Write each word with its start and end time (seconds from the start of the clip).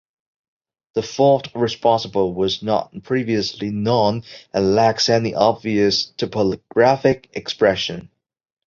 The 0.95 1.03
fault 1.03 1.49
responsible 1.53 2.33
was 2.33 2.63
not 2.63 2.91
previously 3.03 3.69
known 3.69 4.23
and 4.51 4.73
lacks 4.73 5.09
any 5.09 5.35
obvious 5.35 6.05
topographic 6.17 7.29
expression. 7.33 8.09